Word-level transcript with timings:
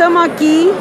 estamos 0.00 0.22
aqui 0.22 0.72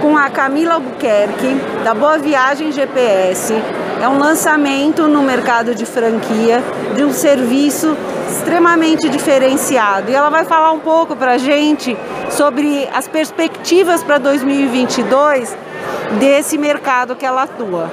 com 0.00 0.16
a 0.16 0.30
Camila 0.30 0.74
Albuquerque, 0.74 1.60
da 1.82 1.92
Boa 1.92 2.18
Viagem 2.18 2.70
GPS. 2.70 3.52
É 4.00 4.08
um 4.08 4.16
lançamento 4.16 5.08
no 5.08 5.22
mercado 5.22 5.74
de 5.74 5.84
franquia 5.84 6.62
de 6.94 7.02
um 7.02 7.12
serviço 7.12 7.96
extremamente 8.30 9.08
diferenciado. 9.08 10.12
E 10.12 10.14
ela 10.14 10.30
vai 10.30 10.44
falar 10.44 10.70
um 10.70 10.78
pouco 10.78 11.16
para 11.16 11.32
a 11.32 11.38
gente 11.38 11.96
sobre 12.30 12.88
as 12.94 13.08
perspectivas 13.08 14.04
para 14.04 14.18
2022 14.18 15.56
desse 16.20 16.56
mercado 16.56 17.16
que 17.16 17.26
ela 17.26 17.42
atua. 17.42 17.90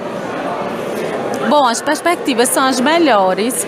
Bom, 1.49 1.65
as 1.65 1.81
perspectivas 1.81 2.49
são 2.49 2.63
as 2.63 2.79
melhores. 2.79 3.65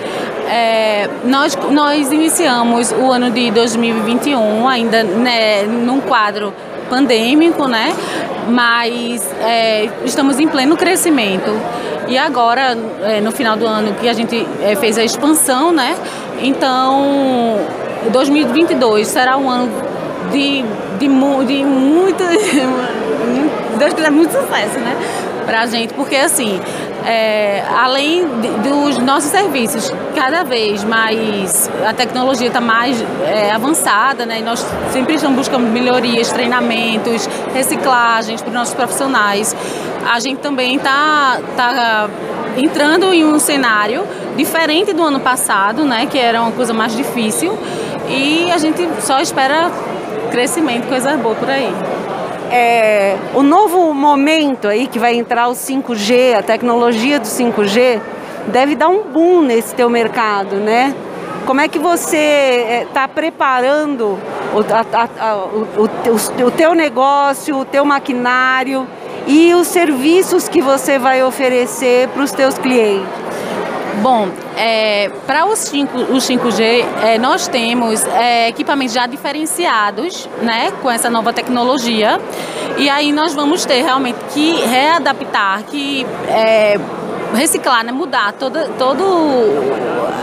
É, 0.47 1.09
nós, 1.25 1.57
nós 1.71 2.11
iniciamos 2.11 2.91
o 2.91 3.11
ano 3.11 3.31
de 3.31 3.49
2021 3.51 4.67
ainda 4.67 5.03
né, 5.03 5.63
num 5.63 5.99
quadro 5.99 6.53
pandêmico, 6.89 7.67
né? 7.67 7.93
Mas 8.49 9.29
é, 9.41 9.89
estamos 10.05 10.39
em 10.39 10.47
pleno 10.47 10.75
crescimento. 10.75 11.51
E 12.07 12.17
agora, 12.17 12.77
é, 13.03 13.19
no 13.19 13.31
final 13.31 13.57
do 13.57 13.67
ano, 13.67 13.93
que 13.95 14.07
a 14.07 14.13
gente 14.13 14.47
é, 14.61 14.75
fez 14.75 14.97
a 14.97 15.03
expansão, 15.03 15.71
né? 15.71 15.95
Então, 16.41 17.59
2022 18.11 19.07
será 19.07 19.37
um 19.37 19.49
ano 19.49 19.71
de, 20.31 20.63
de, 20.99 21.07
de 21.45 21.63
muito. 21.65 22.23
Deus 23.77 23.93
quiser, 23.93 24.09
muito 24.09 24.31
sucesso, 24.31 24.79
né? 24.79 24.95
Pra 25.45 25.65
gente, 25.65 25.93
porque 25.93 26.15
assim, 26.15 26.59
é, 27.07 27.63
além 27.73 28.27
de, 28.41 28.49
dos 28.69 28.97
nossos 28.97 29.31
serviços, 29.31 29.89
cada 30.13 30.43
vez 30.43 30.83
mais 30.83 31.71
a 31.87 31.93
tecnologia 31.93 32.47
está 32.47 32.59
mais 32.59 33.01
é, 33.25 33.51
avançada, 33.51 34.25
né? 34.25 34.39
E 34.39 34.43
nós 34.43 34.65
sempre 34.91 35.15
estamos 35.15 35.37
buscando 35.37 35.65
melhorias, 35.67 36.29
treinamentos, 36.29 37.25
reciclagens 37.53 38.41
para 38.41 38.49
os 38.49 38.53
nossos 38.53 38.73
profissionais. 38.73 39.55
A 40.05 40.19
gente 40.19 40.39
também 40.39 40.75
está 40.75 41.39
tá 41.55 42.09
entrando 42.57 43.13
em 43.13 43.23
um 43.23 43.39
cenário 43.39 44.03
diferente 44.35 44.91
do 44.91 45.01
ano 45.01 45.21
passado, 45.21 45.85
né? 45.85 46.07
Que 46.07 46.19
era 46.19 46.41
uma 46.41 46.51
coisa 46.51 46.73
mais 46.73 46.93
difícil. 46.93 47.57
E 48.09 48.51
a 48.51 48.57
gente 48.57 48.85
só 48.99 49.21
espera 49.21 49.71
crescimento, 50.29 50.89
coisa 50.89 51.15
boa 51.15 51.35
por 51.35 51.49
aí 51.49 51.73
é, 52.51 53.17
o 53.33 53.43
novo 53.43 53.93
momento 53.93 54.67
aí 54.67 54.87
que 54.87 54.99
vai 54.99 55.15
entrar 55.15 55.47
o 55.47 55.53
5G, 55.53 56.35
a 56.37 56.41
tecnologia 56.41 57.19
do 57.19 57.25
5G, 57.25 57.99
deve 58.47 58.75
dar 58.75 58.89
um 58.89 59.03
boom 59.03 59.41
nesse 59.41 59.75
teu 59.75 59.89
mercado, 59.89 60.57
né? 60.57 60.95
Como 61.45 61.61
é 61.61 61.67
que 61.67 61.79
você 61.79 62.85
está 62.87 63.03
é, 63.03 63.07
preparando 63.07 64.17
o, 64.53 64.59
a, 64.73 65.29
a, 65.29 65.35
o, 65.35 65.83
o, 65.83 66.45
o 66.45 66.51
teu 66.51 66.73
negócio, 66.73 67.57
o 67.57 67.65
teu 67.65 67.85
maquinário 67.85 68.85
e 69.25 69.53
os 69.53 69.67
serviços 69.67 70.49
que 70.49 70.61
você 70.61 70.99
vai 70.99 71.23
oferecer 71.23 72.09
para 72.09 72.23
os 72.23 72.31
teus 72.31 72.57
clientes? 72.57 73.26
Bom, 74.01 74.29
é, 74.55 75.09
para 75.25 75.45
os, 75.47 75.57
5, 75.59 75.97
os 76.13 76.23
5G, 76.27 76.85
é, 77.03 77.17
nós 77.17 77.47
temos 77.47 78.05
é, 78.05 78.47
equipamentos 78.47 78.93
já 78.93 79.07
diferenciados 79.07 80.29
né, 80.41 80.71
com 80.83 80.91
essa 80.91 81.09
nova 81.09 81.33
tecnologia. 81.33 82.19
E 82.77 82.89
aí 82.89 83.11
nós 83.11 83.33
vamos 83.33 83.65
ter 83.65 83.81
realmente 83.81 84.19
que 84.33 84.53
readaptar, 84.65 85.63
que 85.63 86.05
é, 86.27 86.79
reciclar, 87.33 87.83
né, 87.83 87.91
mudar 87.91 88.33
toda 88.33 88.67
todo, 88.77 89.03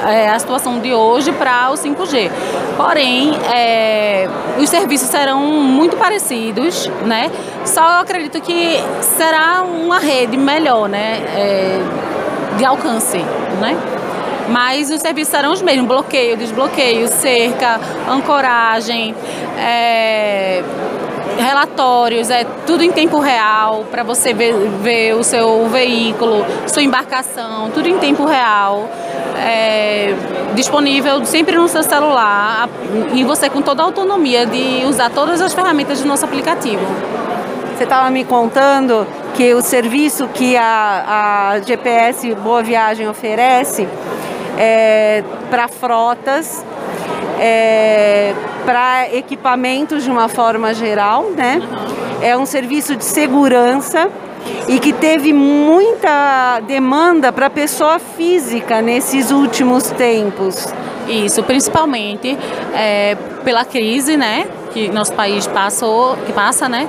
é, 0.08 0.28
a 0.28 0.38
situação 0.38 0.78
de 0.78 0.94
hoje 0.94 1.32
para 1.32 1.70
o 1.70 1.74
5G. 1.74 2.30
Porém, 2.76 3.32
é, 3.52 4.28
os 4.56 4.68
serviços 4.68 5.08
serão 5.08 5.40
muito 5.40 5.96
parecidos, 5.96 6.88
né? 7.04 7.30
Só 7.64 7.80
eu 7.80 8.00
acredito 8.00 8.40
que 8.40 8.78
será 9.00 9.62
uma 9.62 9.98
rede 9.98 10.36
melhor, 10.36 10.88
né? 10.88 11.22
É, 11.36 12.13
de 12.56 12.64
alcance, 12.64 13.18
né? 13.60 13.76
Mas 14.48 14.90
os 14.90 15.00
serviços 15.00 15.30
serão 15.30 15.52
os 15.52 15.62
mesmos, 15.62 15.86
bloqueio, 15.86 16.36
desbloqueio, 16.36 17.08
cerca, 17.08 17.80
ancoragem, 18.08 19.14
é, 19.58 20.62
relatórios, 21.38 22.30
é 22.30 22.44
tudo 22.66 22.82
em 22.82 22.92
tempo 22.92 23.18
real 23.18 23.84
para 23.90 24.02
você 24.02 24.34
ver, 24.34 24.54
ver, 24.82 25.14
o 25.14 25.24
seu 25.24 25.66
veículo, 25.68 26.44
sua 26.66 26.82
embarcação, 26.82 27.70
tudo 27.72 27.88
em 27.88 27.98
tempo 27.98 28.24
real. 28.24 28.88
É, 29.36 30.14
disponível 30.54 31.24
sempre 31.24 31.56
no 31.56 31.66
seu 31.66 31.82
celular 31.82 32.68
e 33.12 33.24
você 33.24 33.50
com 33.50 33.60
toda 33.60 33.82
a 33.82 33.86
autonomia 33.86 34.46
de 34.46 34.84
usar 34.86 35.10
todas 35.10 35.40
as 35.40 35.52
ferramentas 35.52 36.00
do 36.00 36.06
nosso 36.06 36.24
aplicativo. 36.24 36.86
Você 37.76 37.82
estava 37.82 38.08
me 38.10 38.24
contando 38.24 39.04
que 39.34 39.52
o 39.52 39.62
serviço 39.62 40.28
que 40.28 40.56
a, 40.56 41.52
a 41.54 41.60
GPS 41.60 42.34
Boa 42.36 42.62
Viagem 42.62 43.08
oferece 43.08 43.88
é 44.56 45.22
para 45.50 45.66
frotas, 45.66 46.64
é, 47.40 48.32
para 48.64 49.12
equipamentos 49.12 50.04
de 50.04 50.10
uma 50.10 50.28
forma 50.28 50.72
geral, 50.72 51.30
né? 51.36 51.60
É 52.22 52.36
um 52.36 52.46
serviço 52.46 52.94
de 52.96 53.04
segurança 53.04 54.08
e 54.68 54.78
que 54.78 54.92
teve 54.92 55.32
muita 55.32 56.60
demanda 56.60 57.32
para 57.32 57.50
pessoa 57.50 57.98
física 57.98 58.80
nesses 58.80 59.30
últimos 59.30 59.90
tempos. 59.90 60.72
Isso, 61.08 61.42
principalmente 61.42 62.38
é, 62.74 63.16
pela 63.44 63.64
crise, 63.64 64.16
né? 64.16 64.46
Que 64.72 64.88
nosso 64.88 65.12
país 65.12 65.46
passou, 65.46 66.16
que 66.24 66.32
passa, 66.32 66.68
né? 66.68 66.88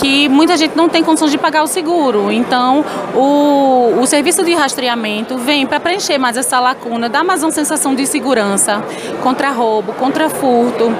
Que 0.00 0.28
muita 0.28 0.56
gente 0.56 0.76
não 0.76 0.88
tem 0.88 1.02
condições 1.02 1.30
de 1.30 1.38
pagar 1.38 1.62
o 1.62 1.66
seguro. 1.66 2.30
Então, 2.30 2.84
o, 3.14 4.00
o 4.00 4.06
serviço 4.06 4.44
de 4.44 4.54
rastreamento 4.54 5.36
vem 5.38 5.66
para 5.66 5.80
preencher 5.80 6.18
mais 6.18 6.36
essa 6.36 6.60
lacuna, 6.60 7.08
dar 7.08 7.24
mais 7.24 7.42
uma 7.42 7.50
sensação 7.50 7.94
de 7.94 8.06
segurança 8.06 8.82
contra 9.22 9.50
roubo, 9.50 9.92
contra 9.94 10.28
furto 10.28 10.92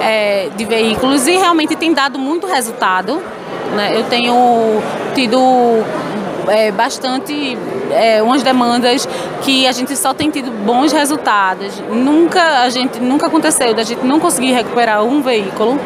é, 0.00 0.48
de 0.56 0.64
veículos 0.64 1.26
e 1.26 1.36
realmente 1.36 1.74
tem 1.76 1.92
dado 1.92 2.18
muito 2.18 2.46
resultado. 2.46 3.20
Né? 3.74 3.96
Eu 3.96 4.04
tenho 4.04 4.34
tido 5.14 5.38
é, 6.48 6.70
bastante 6.70 7.58
é, 7.90 8.22
umas 8.22 8.42
demandas 8.42 9.08
que 9.42 9.66
a 9.66 9.72
gente 9.72 9.96
só 9.96 10.14
tem 10.14 10.30
tido 10.30 10.50
bons 10.64 10.92
resultados. 10.92 11.80
Nunca 11.90 12.62
a 12.62 12.68
gente 12.68 13.00
nunca 13.00 13.26
aconteceu 13.26 13.74
da 13.74 13.82
gente 13.82 14.04
não 14.04 14.20
conseguir 14.20 14.52
recuperar 14.52 15.04
um 15.04 15.20
veículo 15.20 15.78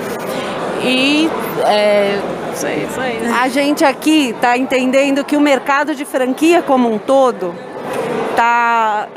e 0.83 1.29
é, 1.67 2.19
isso 2.53 2.67
isso 2.67 3.01
aí. 3.01 3.21
A 3.41 3.49
gente 3.49 3.85
aqui 3.85 4.31
está 4.31 4.57
entendendo 4.57 5.25
que 5.25 5.37
o 5.37 5.41
mercado 5.41 5.95
de 5.95 6.05
franquia 6.05 6.63
como 6.63 6.93
um 6.93 6.99
todo 6.99 7.55
está 8.31 9.09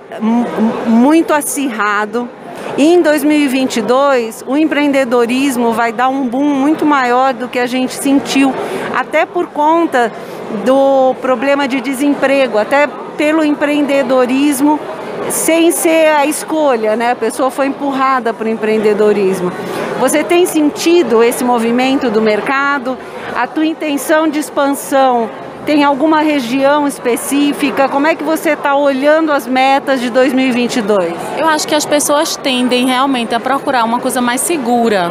muito 0.86 1.34
acirrado. 1.34 2.30
E 2.78 2.94
em 2.94 3.02
2022, 3.02 4.44
o 4.48 4.58
empreendedorismo 4.58 5.74
vai 5.74 5.92
dar 5.92 6.10
um 6.10 6.28
boom 6.28 6.44
muito 6.44 6.86
maior 6.86 7.34
do 7.34 7.48
que 7.48 7.60
a 7.60 7.68
gente 7.68 7.94
sentiu, 7.94 8.54
até 8.96 9.26
por 9.26 9.48
conta 9.48 10.12
do 10.66 11.14
problema 11.22 11.68
de 11.68 11.82
desemprego, 11.82 12.58
até 12.58 12.88
pelo 13.18 13.44
empreendedorismo 13.44 14.80
sem 15.30 15.72
ser 15.72 16.08
a 16.08 16.26
escolha, 16.26 16.96
né? 16.96 17.12
A 17.12 17.16
pessoa 17.16 17.50
foi 17.50 17.68
empurrada 17.68 18.34
para 18.34 18.46
o 18.46 18.50
empreendedorismo. 18.50 19.52
Você 20.03 20.22
tem 20.22 20.46
sentido 20.46 21.24
esse 21.24 21.46
movimento 21.46 22.09
do 22.09 22.22
mercado? 22.22 22.97
A 23.34 23.47
tua 23.47 23.66
intenção 23.66 24.28
de 24.28 24.38
expansão 24.38 25.30
tem 25.66 25.81
alguma 25.86 26.19
região 26.19 26.86
específica? 26.86 27.88
Como 27.88 28.06
é 28.06 28.13
que 28.13 28.22
você 28.22 28.50
está 28.50 28.75
olhando 28.75 29.31
as 29.31 29.47
metas 29.47 30.02
de 30.02 30.09
2022? 30.09 31.13
Eu 31.38 31.47
acho 31.47 31.66
que 31.66 31.74
as 31.74 31.86
pessoas 31.86 32.36
tendem 32.36 32.86
realmente 32.86 33.34
a 33.34 33.40
procurar 33.40 33.86
uma 33.86 33.97
coisa 33.97 34.19
mais 34.19 34.42
segura, 34.42 35.09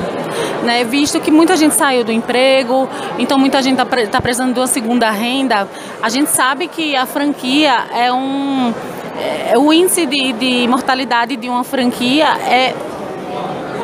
né? 0.62 0.84
Visto 0.84 1.18
que 1.20 1.30
muita 1.30 1.56
gente 1.56 1.74
saiu 1.74 2.04
do 2.04 2.12
emprego, 2.12 2.86
então 3.18 3.38
muita 3.38 3.62
gente 3.62 3.80
está 3.80 3.86
tá 3.86 4.20
precisando 4.20 4.52
de 4.52 4.60
uma 4.60 4.66
segunda 4.66 5.10
renda. 5.10 5.66
A 6.02 6.10
gente 6.10 6.28
sabe 6.28 6.68
que 6.68 6.94
a 6.94 7.06
franquia 7.06 7.86
é 7.94 8.12
um 8.12 8.74
é, 9.18 9.56
o 9.56 9.72
índice 9.72 10.04
de, 10.04 10.34
de 10.34 10.68
mortalidade 10.68 11.34
de 11.36 11.48
uma 11.48 11.64
franquia 11.64 12.26
é 12.46 12.74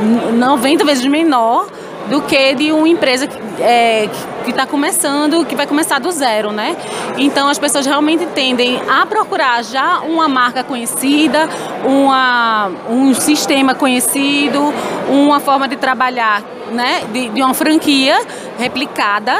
90 0.00 0.84
vezes 0.84 1.04
menor 1.06 1.66
do 2.08 2.22
que 2.22 2.54
de 2.54 2.72
uma 2.72 2.88
empresa 2.88 3.26
que 3.26 3.38
é, 3.60 4.08
está 4.46 4.66
começando, 4.66 5.44
que 5.44 5.54
vai 5.54 5.66
começar 5.66 5.98
do 5.98 6.10
zero, 6.10 6.52
né? 6.52 6.76
Então 7.18 7.48
as 7.48 7.58
pessoas 7.58 7.84
realmente 7.86 8.24
tendem 8.26 8.80
a 8.88 9.04
procurar 9.04 9.62
já 9.62 10.00
uma 10.00 10.28
marca 10.28 10.64
conhecida, 10.64 11.48
uma, 11.84 12.70
um 12.88 13.14
sistema 13.14 13.74
conhecido, 13.74 14.72
uma 15.08 15.38
forma 15.38 15.68
de 15.68 15.76
trabalhar, 15.76 16.42
né? 16.72 17.02
De, 17.12 17.28
de 17.28 17.42
uma 17.42 17.54
franquia 17.54 18.18
replicada, 18.58 19.34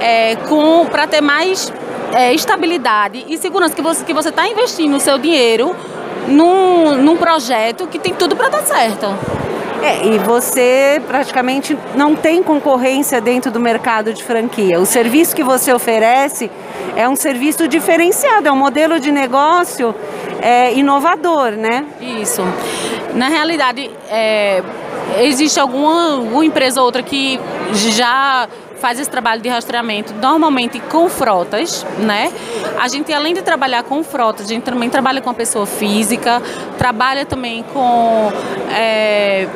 é, 0.00 0.36
com 0.48 0.86
para 0.86 1.06
ter 1.06 1.20
mais 1.20 1.72
é, 2.12 2.34
estabilidade 2.34 3.24
e 3.28 3.38
segurança 3.38 3.74
que 3.74 3.82
você 3.82 4.04
que 4.04 4.12
você 4.12 4.30
está 4.30 4.46
investindo 4.48 4.96
o 4.96 5.00
seu 5.00 5.18
dinheiro 5.18 5.74
num, 6.26 6.96
num 6.96 7.16
projeto 7.16 7.86
que 7.86 7.98
tem 7.98 8.12
tudo 8.12 8.34
para 8.34 8.48
dar 8.48 8.62
certo. 8.62 9.06
É, 9.82 10.06
e 10.06 10.18
você 10.18 11.00
praticamente 11.06 11.78
não 11.94 12.14
tem 12.16 12.42
concorrência 12.42 13.20
dentro 13.20 13.50
do 13.50 13.60
mercado 13.60 14.12
de 14.12 14.22
franquia. 14.24 14.80
O 14.80 14.86
serviço 14.86 15.34
que 15.34 15.44
você 15.44 15.72
oferece 15.72 16.50
é 16.96 17.08
um 17.08 17.14
serviço 17.14 17.68
diferenciado, 17.68 18.48
é 18.48 18.52
um 18.52 18.56
modelo 18.56 18.98
de 18.98 19.12
negócio 19.12 19.94
é, 20.40 20.74
inovador, 20.74 21.52
né? 21.52 21.84
Isso. 22.00 22.42
Na 23.14 23.28
realidade, 23.28 23.90
é, 24.10 24.62
existe 25.20 25.58
alguma, 25.60 26.16
alguma 26.16 26.44
empresa 26.44 26.80
ou 26.80 26.86
outra 26.86 27.02
que 27.02 27.40
já 27.72 28.48
faz 28.80 28.98
esse 28.98 29.10
trabalho 29.10 29.42
de 29.42 29.48
rastreamento 29.48 30.14
normalmente 30.14 30.78
com 30.80 31.08
frotas, 31.08 31.84
né? 31.98 32.32
A 32.78 32.88
gente 32.88 33.12
além 33.12 33.34
de 33.34 33.42
trabalhar 33.42 33.82
com 33.82 34.02
frotas, 34.02 34.46
a 34.46 34.48
gente 34.48 34.62
também 34.62 34.88
trabalha 34.88 35.20
com 35.20 35.30
a 35.30 35.34
pessoa 35.34 35.66
física, 35.66 36.40
trabalha 36.78 37.26
também 37.26 37.64
com 37.72 38.32
é, 38.70 39.48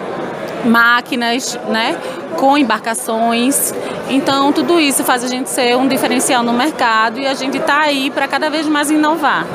máquinas, 0.64 1.58
né? 1.68 1.96
Com 2.36 2.56
embarcações. 2.56 3.74
Então 4.08 4.52
tudo 4.52 4.78
isso 4.78 5.04
faz 5.04 5.24
a 5.24 5.28
gente 5.28 5.48
ser 5.50 5.76
um 5.76 5.88
diferencial 5.88 6.42
no 6.42 6.52
mercado 6.52 7.18
e 7.18 7.26
a 7.26 7.34
gente 7.34 7.58
está 7.58 7.80
aí 7.80 8.10
para 8.10 8.26
cada 8.28 8.50
vez 8.50 8.66
mais 8.66 8.90
inovar. 8.90 9.46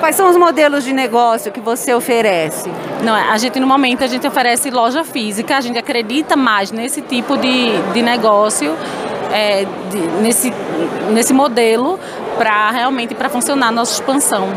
Quais 0.00 0.16
são 0.16 0.30
os 0.30 0.36
modelos 0.36 0.82
de 0.84 0.94
negócio 0.94 1.52
que 1.52 1.60
você 1.60 1.92
oferece? 1.92 2.70
Não, 3.04 3.14
a 3.14 3.36
gente 3.36 3.60
no 3.60 3.66
momento 3.66 4.02
a 4.02 4.06
gente 4.06 4.26
oferece 4.26 4.70
loja 4.70 5.04
física, 5.04 5.58
a 5.58 5.60
gente 5.60 5.78
acredita 5.78 6.36
mais 6.36 6.72
nesse 6.72 7.02
tipo 7.02 7.36
de, 7.36 7.70
de 7.92 8.00
negócio, 8.00 8.74
é, 9.30 9.66
de, 9.90 9.98
nesse, 10.22 10.54
nesse 11.12 11.34
modelo 11.34 12.00
para 12.38 12.70
realmente 12.70 13.14
para 13.14 13.28
funcionar 13.28 13.68
a 13.68 13.72
nossa 13.72 13.92
expansão. 13.92 14.48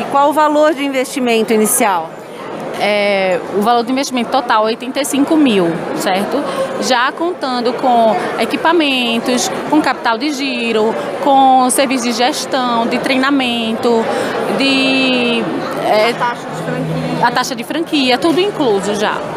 E 0.00 0.04
qual 0.04 0.30
o 0.30 0.32
valor 0.32 0.72
de 0.72 0.82
investimento 0.82 1.52
inicial? 1.52 2.08
É, 2.80 3.40
o 3.56 3.62
valor 3.62 3.82
do 3.82 3.90
investimento 3.90 4.30
total 4.30 4.64
85 4.64 5.36
mil, 5.36 5.66
certo? 5.96 6.42
Já 6.82 7.10
contando 7.12 7.72
com 7.74 8.16
equipamentos, 8.40 9.50
com 9.70 9.80
capital 9.80 10.18
de 10.18 10.32
giro, 10.32 10.94
com 11.22 11.68
serviço 11.70 12.04
de 12.04 12.12
gestão, 12.12 12.86
de 12.86 12.98
treinamento, 12.98 14.04
de 14.58 15.42
é, 15.84 16.10
a 16.10 16.14
taxa 16.14 16.46
de 16.48 16.62
franquia, 16.62 17.26
a 17.26 17.30
taxa 17.30 17.54
de 17.54 17.64
franquia, 17.64 18.18
tudo 18.18 18.40
incluso 18.40 18.94
já. 18.94 19.31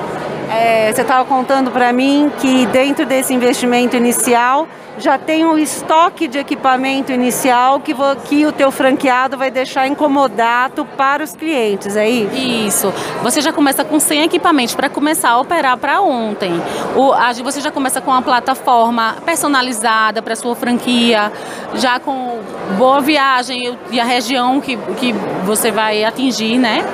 É, 0.49 0.91
você 0.93 1.01
estava 1.01 1.25
contando 1.25 1.71
para 1.71 1.91
mim 1.91 2.31
que 2.39 2.65
dentro 2.67 3.05
desse 3.05 3.33
investimento 3.33 3.95
inicial 3.95 4.67
já 4.97 5.17
tem 5.17 5.45
um 5.45 5.57
estoque 5.57 6.27
de 6.27 6.37
equipamento 6.37 7.11
inicial 7.11 7.79
que, 7.79 7.93
que 8.25 8.45
o 8.45 8.51
teu 8.51 8.71
franqueado 8.71 9.37
vai 9.37 9.51
deixar 9.51 9.87
incomodado 9.87 10.85
para 10.97 11.23
os 11.23 11.33
clientes, 11.33 11.97
é 11.97 12.09
isso? 12.09 12.35
Isso. 12.35 12.93
Você 13.21 13.41
já 13.41 13.51
começa 13.51 13.83
com 13.83 13.99
100 13.99 14.23
equipamentos 14.23 14.73
para 14.73 14.89
começar 14.89 15.31
a 15.31 15.39
operar 15.39 15.77
para 15.77 16.01
ontem. 16.01 16.53
O, 16.95 17.11
a, 17.11 17.33
você 17.33 17.59
já 17.59 17.71
começa 17.71 17.99
com 17.99 18.11
uma 18.11 18.21
plataforma 18.21 19.15
personalizada 19.25 20.21
para 20.21 20.35
sua 20.35 20.55
franquia, 20.55 21.31
já 21.73 21.99
com 21.99 22.39
boa 22.77 23.01
viagem 23.01 23.77
e 23.91 23.99
a 23.99 24.05
região 24.05 24.61
que, 24.61 24.77
que 24.97 25.13
você 25.43 25.71
vai 25.71 26.03
atingir, 26.03 26.57
né? 26.57 26.85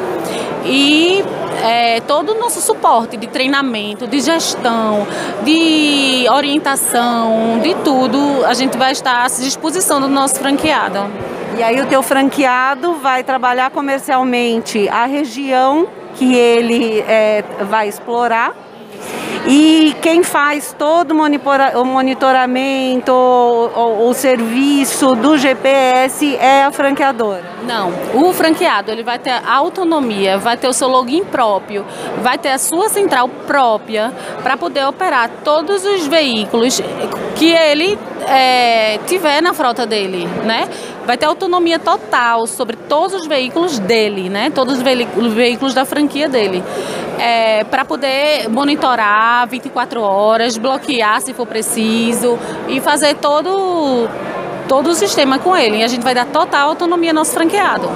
E 0.65 1.10
é, 1.63 2.01
todo 2.01 2.33
o 2.33 2.39
nosso 2.39 2.61
suporte 2.61 3.17
de 3.17 3.27
treinamento, 3.27 4.07
de 4.07 4.19
gestão, 4.19 5.07
de 5.43 6.25
orientação, 6.29 7.59
de 7.61 7.75
tudo, 7.75 8.45
a 8.45 8.53
gente 8.53 8.77
vai 8.77 8.91
estar 8.91 9.23
à 9.23 9.27
disposição 9.27 10.01
do 10.01 10.07
nosso 10.07 10.35
franqueado. 10.35 10.99
E 11.57 11.63
aí 11.63 11.79
o 11.81 11.85
teu 11.85 12.01
franqueado 12.01 12.95
vai 12.95 13.23
trabalhar 13.23 13.71
comercialmente 13.71 14.87
a 14.89 15.05
região 15.05 15.87
que 16.15 16.33
ele 16.33 16.99
é, 17.01 17.43
vai 17.69 17.87
explorar 17.87 18.55
e 19.47 19.95
quem 20.01 20.21
faz 20.21 20.75
todo 20.77 21.11
o 21.11 21.85
monitoramento, 21.85 23.11
o, 23.11 24.09
o, 24.09 24.13
serviço 24.13 25.15
do 25.15 25.35
GPS 25.37 26.35
é 26.35 26.63
a 26.63 26.71
franqueadora? 26.71 27.43
Não, 27.63 27.91
o 28.13 28.31
franqueado 28.33 28.91
ele 28.91 29.03
vai 29.03 29.17
ter 29.17 29.33
autonomia, 29.45 30.37
vai 30.37 30.57
ter 30.57 30.67
o 30.67 30.73
seu 30.73 30.87
login 30.87 31.23
próprio, 31.23 31.85
vai 32.21 32.37
ter 32.37 32.49
a 32.49 32.59
sua 32.59 32.87
central 32.89 33.27
própria 33.47 34.13
para 34.43 34.57
poder 34.57 34.85
operar 34.85 35.29
todos 35.43 35.83
os 35.85 36.05
veículos 36.05 36.79
que 37.35 37.51
ele 37.51 37.97
é, 38.27 38.99
tiver 39.07 39.41
na 39.41 39.53
frota 39.53 39.87
dele, 39.87 40.27
né? 40.43 40.69
Vai 41.05 41.17
ter 41.17 41.25
autonomia 41.25 41.79
total 41.79 42.45
sobre 42.45 42.75
todos 42.75 43.21
os 43.21 43.27
veículos 43.27 43.79
dele, 43.79 44.29
né? 44.29 44.51
Todos 44.51 44.77
os 44.77 45.33
veículos 45.33 45.73
da 45.73 45.83
franquia 45.83 46.29
dele 46.29 46.63
é, 47.21 47.63
para 47.65 47.85
poder 47.85 48.49
monitorar 48.49 49.47
24 49.47 50.01
horas, 50.01 50.57
bloquear 50.57 51.21
se 51.21 51.33
for 51.35 51.45
preciso 51.45 52.39
e 52.67 52.81
fazer 52.81 53.15
todo, 53.15 54.09
todo 54.67 54.89
o 54.89 54.95
sistema 54.95 55.37
com 55.37 55.55
ele. 55.55 55.77
E 55.77 55.83
a 55.83 55.87
gente 55.87 56.01
vai 56.01 56.15
dar 56.15 56.25
total 56.25 56.69
autonomia 56.69 57.11
ao 57.11 57.15
nosso 57.15 57.31
franqueado. 57.31 57.87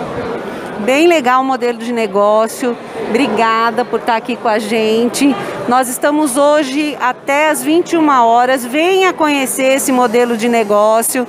Bem 0.82 1.08
legal 1.08 1.42
o 1.42 1.44
modelo 1.44 1.80
de 1.80 1.92
negócio. 1.92 2.78
Obrigada 3.10 3.84
por 3.84 4.00
estar 4.00 4.16
aqui 4.16 4.36
com 4.36 4.48
a 4.48 4.60
gente. 4.60 5.36
Nós 5.68 5.90
estamos 5.90 6.38
hoje 6.38 6.96
até 7.02 7.50
as 7.50 7.64
21 7.64 8.08
horas. 8.08 8.64
Venha 8.64 9.12
conhecer 9.12 9.76
esse 9.78 9.92
modelo 9.92 10.38
de 10.38 10.48
negócio. 10.48 11.26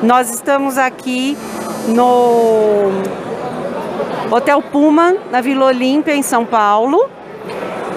Nós 0.00 0.32
estamos 0.32 0.78
aqui 0.78 1.36
no 1.88 2.92
Hotel 4.30 4.62
Puma, 4.62 5.16
na 5.32 5.40
Vila 5.40 5.66
Olímpia, 5.66 6.14
em 6.14 6.22
São 6.22 6.44
Paulo 6.44 7.10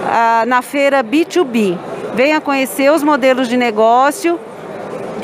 ah, 0.06 0.44
na 0.46 0.62
feira 0.62 1.04
B2B. 1.04 1.78
Venha 2.14 2.40
conhecer 2.40 2.92
os 2.92 3.04
modelos 3.04 3.48
de 3.48 3.58
negócio 3.58 4.40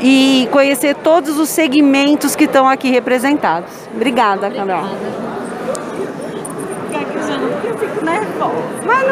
e 0.01 0.47
conhecer 0.51 0.95
todos 0.95 1.37
os 1.37 1.49
segmentos 1.49 2.35
que 2.35 2.45
estão 2.45 2.67
aqui 2.67 2.89
representados. 2.89 3.71
Obrigada, 3.93 4.47
Obrigada. 4.47 4.71
Carol. 4.71 4.89
Fico 7.79 8.05
nervosa. 8.05 9.11